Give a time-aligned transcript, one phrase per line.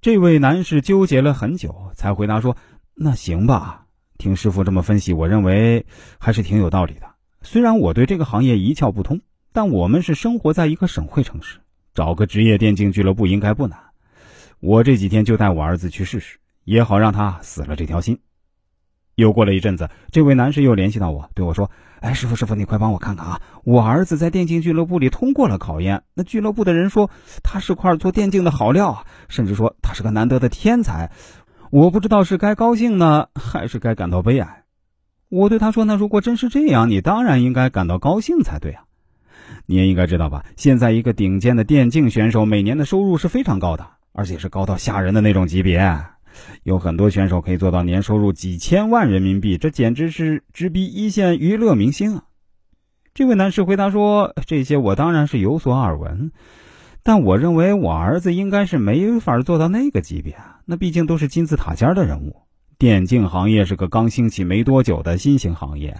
[0.00, 2.56] 这位男士纠结了很久，才回答说
[2.94, 3.84] ：“那行吧，
[4.16, 5.84] 听师傅这么分析，我认为
[6.18, 7.06] 还是挺有道理的。
[7.42, 9.20] 虽然我对这个行业一窍不通，
[9.52, 11.58] 但我们是生活在一个省会城市，
[11.94, 13.76] 找个职业电竞俱乐部应该不难。
[14.60, 18.16] 我这几天就带我儿子去试试，也好让他死了这条心。”
[19.18, 23.40] 又过了一阵子，这位男士又联系到我，对我说：“哎，师傅，师傅，你快帮我看看啊！
[23.64, 27.10] 我儿子在电竞俱乐部里通过了考验，那俱乐部的人说
[27.42, 31.10] 他是块做电竞的好料，甚至说他是个难得的天才。
[31.72, 34.62] 我不知道是该高兴呢，还是该感到悲哀。”
[35.28, 38.84] 我对他说：“那如果真是这样，你当然应该感到高兴才对啊！
[39.66, 40.44] 你也应该知道吧？
[40.54, 45.80] 现在一个顶尖的电竞选手每年的收入是非常高的，而且是高到吓人的那种级别。”
[46.62, 52.24] 有很多选手可以做到年收入几千万人民币，这简直是直逼一线娱乐明星啊！
[53.14, 56.30] 这位男士回答说：“这些我当然是有所耳闻，
[57.02, 60.36] 但我认为我儿子应该是没法做到那个级别。
[60.66, 62.36] 那毕竟都是金字塔尖的人物。
[62.78, 65.96] 电竞行业是个刚兴起没多久的新型行业，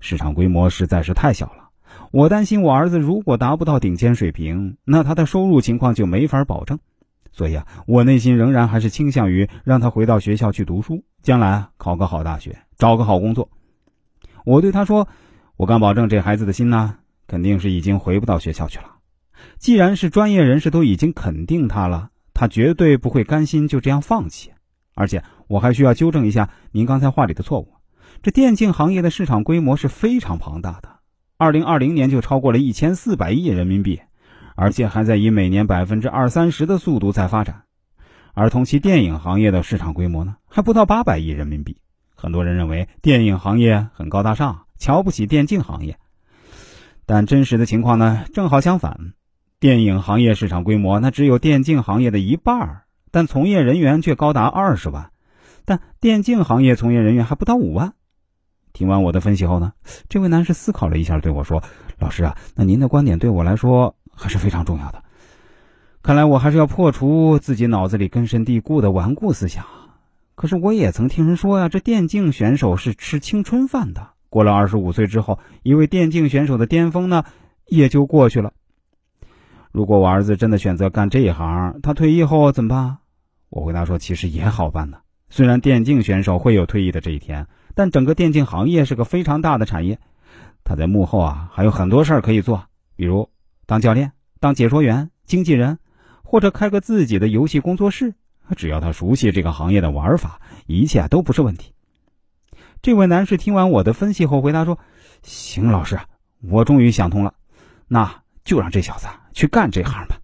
[0.00, 1.68] 市场规模实在是太小了。
[2.10, 6.78] 我担心我儿子如果达不到顶尖水平，那他的收入情况就没法保证。”
[7.32, 13.48] 所以啊，我内心仍然还是倾向于让他回到学校去读书，将来考个好大学，找个好工作。
[14.44, 15.08] 我对他说
[15.56, 18.96] ：“我敢保证，这孩子的心呢，肯定是已经回不到学校去了。
[19.58, 24.50] 既然是专业人士都已经肯定他了，他绝对不会甘心就这样放弃。
[24.94, 27.72] 而且，我还需要纠正一下您刚才话里的错误。
[28.20, 30.88] 这电竞行业的市场规模是非常庞大的，
[31.38, 34.00] 二零二零年就超过了一千四百亿人民币。”
[34.62, 37.64] 而且还在以每年百分之二三十的速度在发展，
[38.32, 41.78] 而同期电影行业的市场规模呢，还不到八百亿人民币。
[42.14, 45.98] 很多人认为电影行业很高大上，瞧不起电竞行业，
[47.06, 49.14] 但真实的情况呢，正好相反。
[49.58, 55.10] 电影行业市场规模那只有电竞行业的一半，但从业人员却高达二十万，
[55.64, 57.94] 但电竞行业从业人员还不到五万。
[58.72, 59.72] 听完我的分析后呢，
[60.08, 61.64] 这位男士思考了一下，对我说
[61.98, 65.02] ：“老师啊，那您的观点对我来说……”还是非常重要的。
[66.02, 69.64] 看来我还是要破除自己脑子里根深蒂固的顽固思想。
[70.34, 74.08] 可是我也曾听人说呀，这电竞选手是吃青春饭的。
[74.28, 77.24] 过了二十五岁之后，一位电竞选手的巅峰呢，
[77.68, 78.52] 也就过去了。
[79.70, 82.98] 如果我儿子真的选择干这一行，他退役后怎么办？
[83.50, 84.98] 我回答说，其实也好办呢。
[85.28, 90.00] 虽然电竞选手会有退役的这一天，但整个电竞行业是个非常大的产业，
[90.64, 92.64] 他在幕后啊还有很多事儿可以做，
[92.96, 93.28] 比如。
[93.72, 95.78] 当教练、当解说员、经纪人，
[96.22, 98.12] 或者开个自己的游戏工作室，
[98.54, 101.72] 只要他熟悉这个行业的玩法，一切都不是问题。
[102.82, 104.78] 这位男士听完我的分析后回答说
[105.24, 105.98] ：“行，老师，
[106.42, 107.32] 我终于想通了，
[107.88, 110.18] 那就让这小子去干这行吧。”